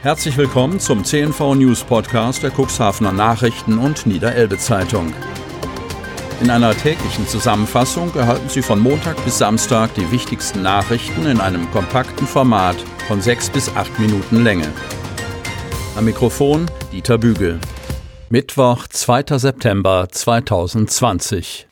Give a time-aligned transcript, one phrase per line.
[0.00, 5.12] Herzlich willkommen zum CNV News Podcast der Cuxhavener Nachrichten und Niederelbe Zeitung.
[6.40, 11.68] In einer täglichen Zusammenfassung erhalten Sie von Montag bis Samstag die wichtigsten Nachrichten in einem
[11.72, 12.76] kompakten Format
[13.08, 14.72] von sechs bis acht Minuten Länge.
[15.96, 17.58] Am Mikrofon Dieter Bügel.
[18.28, 19.36] Mittwoch, 2.
[19.36, 21.66] September 2020.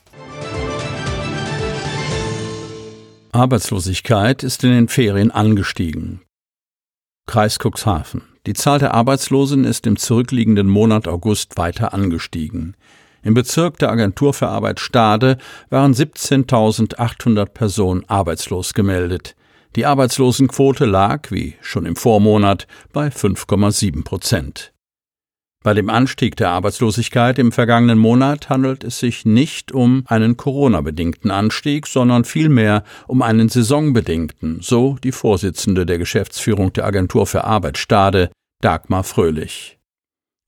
[3.30, 6.25] Arbeitslosigkeit ist in den Ferien angestiegen.
[7.26, 8.22] Kreis Cuxhaven.
[8.46, 12.76] Die Zahl der Arbeitslosen ist im zurückliegenden Monat August weiter angestiegen.
[13.22, 15.36] Im Bezirk der Agentur für Arbeit Stade
[15.68, 19.34] waren 17.800 Personen arbeitslos gemeldet.
[19.74, 24.72] Die Arbeitslosenquote lag, wie schon im Vormonat, bei 5,7 Prozent.
[25.66, 31.32] Bei dem Anstieg der Arbeitslosigkeit im vergangenen Monat handelt es sich nicht um einen Corona-bedingten
[31.32, 37.78] Anstieg, sondern vielmehr um einen saisonbedingten, so die Vorsitzende der Geschäftsführung der Agentur für Arbeit
[37.78, 39.75] Stade, Dagmar Fröhlich.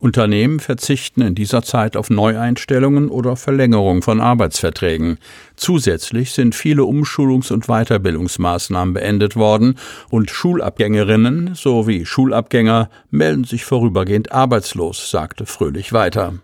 [0.01, 5.18] Unternehmen verzichten in dieser Zeit auf Neueinstellungen oder Verlängerung von Arbeitsverträgen.
[5.57, 9.77] Zusätzlich sind viele Umschulungs- und Weiterbildungsmaßnahmen beendet worden
[10.09, 16.35] und Schulabgängerinnen sowie Schulabgänger melden sich vorübergehend arbeitslos, sagte Fröhlich weiter.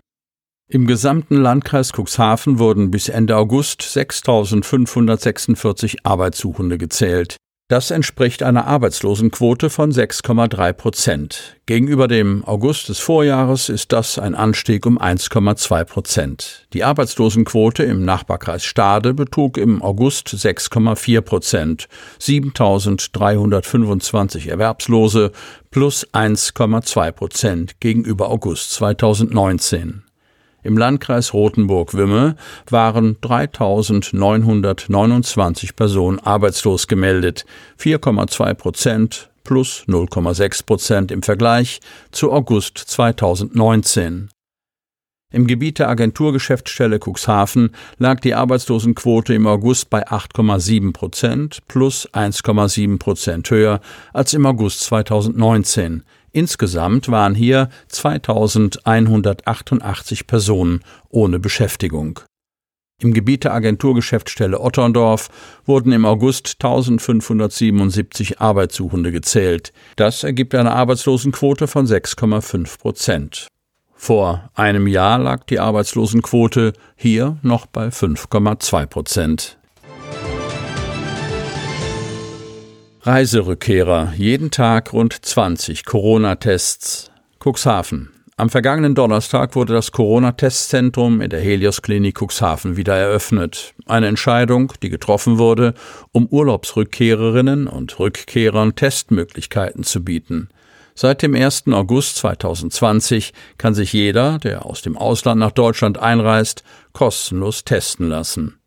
[0.67, 7.37] Im gesamten Landkreis Cuxhaven wurden bis Ende August 6.546 Arbeitssuchende gezählt.
[7.67, 11.57] Das entspricht einer Arbeitslosenquote von 6,3 Prozent.
[11.65, 16.67] Gegenüber dem August des Vorjahres ist das ein Anstieg um 1,2 Prozent.
[16.73, 21.87] Die Arbeitslosenquote im Nachbarkreis Stade betrug im August 6,4 Prozent,
[22.21, 25.31] 7.325 Erwerbslose
[25.71, 30.04] plus 1,2 Prozent gegenüber August 2019.
[30.65, 32.35] Im Landkreis Rothenburg-Wümme
[32.69, 37.45] waren 3.929 Personen arbeitslos gemeldet,
[37.79, 44.29] 4,2 Prozent plus 0,6 Prozent im Vergleich zu August 2019.
[45.35, 52.99] Im Gebiet der Agenturgeschäftsstelle Cuxhaven lag die Arbeitslosenquote im August bei 8,7 Prozent plus 1,7
[52.99, 53.81] Prozent höher
[54.13, 56.03] als im August 2019.
[56.31, 60.79] Insgesamt waren hier 2188 Personen
[61.09, 62.21] ohne Beschäftigung.
[63.01, 65.27] Im Gebiet der Agenturgeschäftsstelle Otterndorf
[65.65, 69.73] wurden im August 1577 Arbeitssuchende gezählt.
[69.97, 73.49] Das ergibt eine Arbeitslosenquote von 6,5 Prozent.
[74.05, 79.57] Vor einem Jahr lag die Arbeitslosenquote hier noch bei 5,2 Prozent.
[83.01, 87.09] Reiserückkehrer, jeden Tag rund 20 Corona-Tests.
[87.43, 88.11] Cuxhaven.
[88.37, 93.73] Am vergangenen Donnerstag wurde das Corona-Testzentrum in der Helios Klinik Cuxhaven wieder eröffnet.
[93.87, 95.73] Eine Entscheidung, die getroffen wurde,
[96.11, 100.49] um Urlaubsrückkehrerinnen und Rückkehrern Testmöglichkeiten zu bieten.
[100.97, 101.65] Seit dem 1.
[101.73, 106.63] August 2020 kann sich jeder, der aus dem Ausland nach Deutschland einreist,
[106.93, 108.59] kostenlos testen lassen.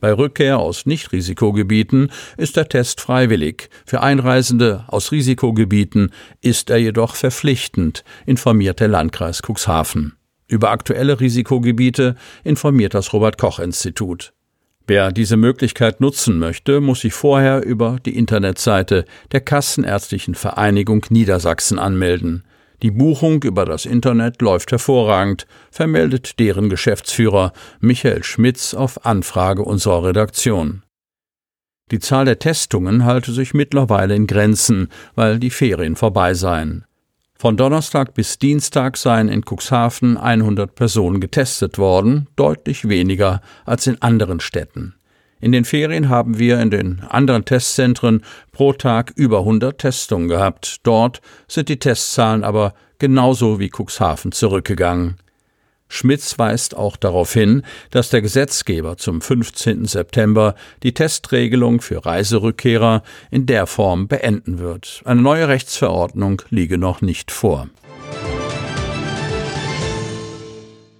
[0.00, 3.68] Bei Rückkehr aus Nichtrisikogebieten ist der Test freiwillig.
[3.84, 10.14] Für Einreisende aus Risikogebieten ist er jedoch verpflichtend, informiert der Landkreis Cuxhaven.
[10.46, 14.32] Über aktuelle Risikogebiete informiert das Robert Koch Institut.
[14.86, 21.78] Wer diese Möglichkeit nutzen möchte, muss sich vorher über die Internetseite der Kassenärztlichen Vereinigung Niedersachsen
[21.78, 22.44] anmelden.
[22.82, 30.04] Die Buchung über das Internet läuft hervorragend, vermeldet deren Geschäftsführer Michael Schmitz auf Anfrage unserer
[30.04, 30.82] Redaktion.
[31.90, 36.84] Die Zahl der Testungen halte sich mittlerweile in Grenzen, weil die Ferien vorbei seien.
[37.36, 44.00] Von Donnerstag bis Dienstag seien in Cuxhaven 100 Personen getestet worden, deutlich weniger als in
[44.00, 44.94] anderen Städten.
[45.40, 50.78] In den Ferien haben wir in den anderen Testzentren pro Tag über 100 Testungen gehabt.
[50.84, 55.16] Dort sind die Testzahlen aber genauso wie Cuxhaven zurückgegangen.
[55.94, 59.84] Schmitz weist auch darauf hin, dass der Gesetzgeber zum 15.
[59.84, 65.02] September die Testregelung für Reiserückkehrer in der Form beenden wird.
[65.04, 67.68] Eine neue Rechtsverordnung liege noch nicht vor.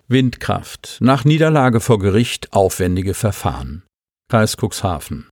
[0.06, 0.98] Windkraft.
[1.00, 3.82] Nach Niederlage vor Gericht aufwendige Verfahren.
[4.28, 5.28] Kreis Cuxhaven.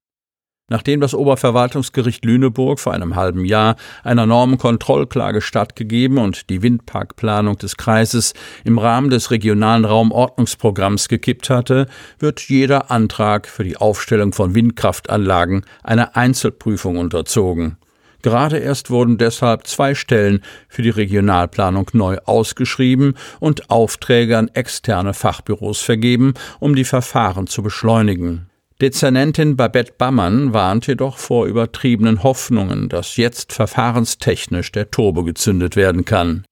[0.68, 7.76] Nachdem das Oberverwaltungsgericht Lüneburg vor einem halben Jahr einer Normenkontrollklage stattgegeben und die Windparkplanung des
[7.76, 8.32] Kreises
[8.64, 11.88] im Rahmen des regionalen Raumordnungsprogramms gekippt hatte,
[12.18, 17.76] wird jeder Antrag für die Aufstellung von Windkraftanlagen einer Einzelprüfung unterzogen.
[18.22, 25.12] Gerade erst wurden deshalb zwei Stellen für die Regionalplanung neu ausgeschrieben und Aufträge an externe
[25.12, 28.46] Fachbüros vergeben, um die Verfahren zu beschleunigen.
[28.82, 36.04] Dezernentin Babette Bammann warnt jedoch vor übertriebenen Hoffnungen, dass jetzt verfahrenstechnisch der Turbo gezündet werden
[36.04, 36.44] kann.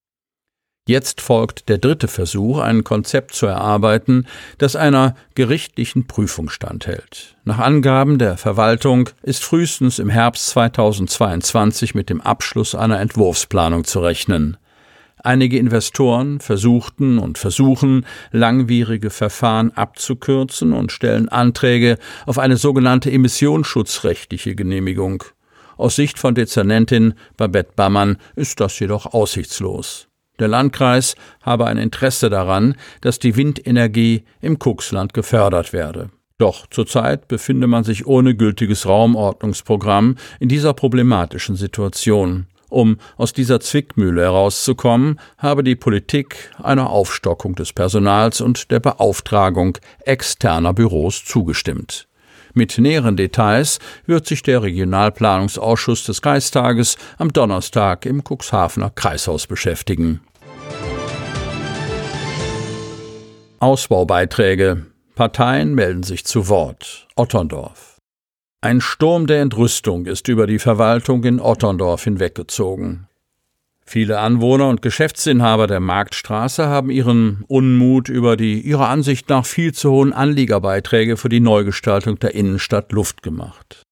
[0.87, 4.29] Jetzt folgt der dritte Versuch, ein Konzept zu erarbeiten,
[4.59, 7.37] das einer gerichtlichen Prüfung standhält.
[7.43, 13.99] Nach Angaben der Verwaltung ist frühestens im Herbst 2022 mit dem Abschluss einer Entwurfsplanung zu
[13.99, 14.57] rechnen.
[15.23, 24.55] Einige Investoren versuchten und versuchen, langwierige Verfahren abzukürzen und stellen Anträge auf eine sogenannte emissionsschutzrechtliche
[24.55, 25.25] Genehmigung.
[25.77, 30.09] Aus Sicht von Dezernentin Babette Bammann ist das jedoch aussichtslos.
[30.39, 36.11] Der Landkreis habe ein Interesse daran, dass die Windenergie im Kuxland gefördert werde.
[36.39, 42.47] Doch zurzeit befinde man sich ohne gültiges Raumordnungsprogramm in dieser problematischen Situation.
[42.71, 49.77] Um aus dieser Zwickmühle herauszukommen, habe die Politik einer Aufstockung des Personals und der Beauftragung
[50.07, 52.07] externer Büros zugestimmt.
[52.55, 60.21] Mit näheren Details wird sich der Regionalplanungsausschuss des Kreistages am Donnerstag im Cuxhavener Kreishaus beschäftigen.
[63.61, 64.87] Ausbaubeiträge.
[65.15, 67.07] Parteien melden sich zu Wort.
[67.15, 68.00] Otterndorf.
[68.63, 73.09] Ein Sturm der Entrüstung ist über die Verwaltung in Otterndorf hinweggezogen.
[73.87, 79.73] Viele Anwohner und Geschäftsinhaber der Marktstraße haben ihren Unmut über die ihrer Ansicht nach viel
[79.73, 83.83] zu hohen Anliegerbeiträge für die Neugestaltung der Innenstadt Luft gemacht.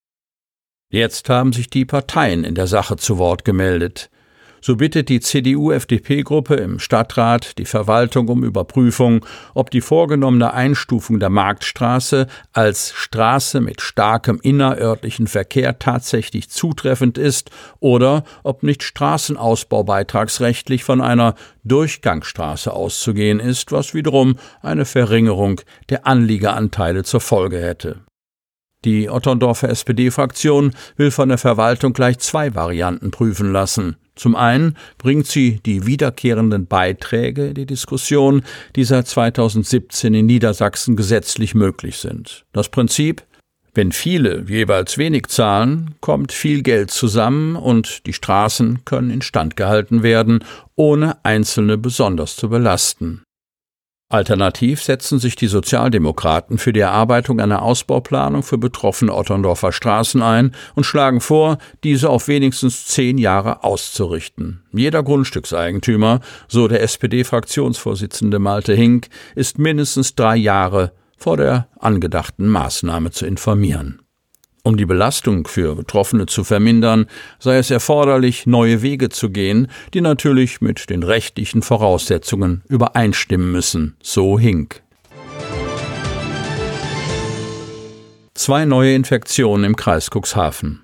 [0.91, 4.11] Jetzt haben sich die Parteien in der Sache zu Wort gemeldet.
[4.61, 9.25] So bittet die CDU-FDP-Gruppe im Stadtrat die Verwaltung um Überprüfung,
[9.55, 17.51] ob die vorgenommene Einstufung der Marktstraße als Straße mit starkem innerörtlichen Verkehr tatsächlich zutreffend ist
[17.81, 21.35] oder ob nicht Straßenausbau beitragsrechtlich von einer
[21.65, 25.61] Durchgangsstraße auszugehen ist, was wiederum eine Verringerung
[25.91, 28.01] der Anliegeranteile zur Folge hätte.
[28.85, 33.97] Die Otterndorfer SPD-Fraktion will von der Verwaltung gleich zwei Varianten prüfen lassen.
[34.19, 38.43] Zum einen bringt sie die wiederkehrenden Beiträge in die Diskussion,
[38.77, 42.45] die seit 2017 in Niedersachsen gesetzlich möglich sind.
[42.53, 43.23] Das Prinzip
[43.75, 50.03] wenn viele jeweils wenig zahlen, kommt viel Geld zusammen und die Straßen können instand gehalten
[50.03, 50.45] werden,
[50.75, 53.23] ohne Einzelne besonders zu belasten.
[54.11, 60.55] Alternativ setzen sich die Sozialdemokraten für die Erarbeitung einer Ausbauplanung für betroffene Otterndorfer Straßen ein
[60.75, 64.63] und schlagen vor, diese auf wenigstens zehn Jahre auszurichten.
[64.73, 73.11] Jeder Grundstückseigentümer, so der SPD-Fraktionsvorsitzende Malte Hink, ist mindestens drei Jahre vor der angedachten Maßnahme
[73.11, 74.01] zu informieren.
[74.63, 77.07] Um die Belastung für Betroffene zu vermindern,
[77.39, 83.97] sei es erforderlich, neue Wege zu gehen, die natürlich mit den rechtlichen Voraussetzungen übereinstimmen müssen,
[84.03, 84.83] so Hink.
[88.35, 90.81] Zwei neue Infektionen im Kreis Cuxhaven.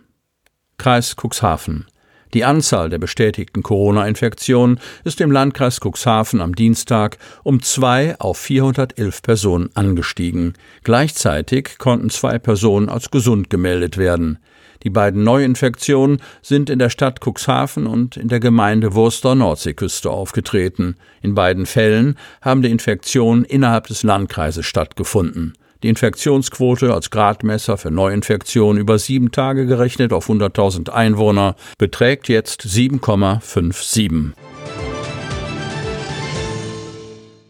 [0.76, 1.86] Kreis Cuxhaven.
[2.32, 9.22] Die Anzahl der bestätigten Corona-Infektionen ist im Landkreis Cuxhaven am Dienstag um zwei auf 411
[9.22, 10.54] Personen angestiegen.
[10.82, 14.38] Gleichzeitig konnten zwei Personen als gesund gemeldet werden.
[14.82, 20.96] Die beiden Neuinfektionen sind in der Stadt Cuxhaven und in der Gemeinde Wurster Nordseeküste aufgetreten.
[21.22, 25.54] In beiden Fällen haben die Infektionen innerhalb des Landkreises stattgefunden.
[25.84, 32.62] Die Infektionsquote als Gradmesser für Neuinfektionen über sieben Tage gerechnet auf 100.000 Einwohner beträgt jetzt
[32.62, 34.32] 7,57.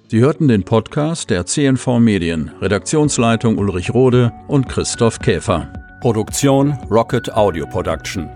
[0.08, 5.72] Sie hörten den Podcast der CNV Medien, Redaktionsleitung Ulrich Rode und Christoph Käfer.
[6.00, 8.28] Produktion Rocket Audio Production.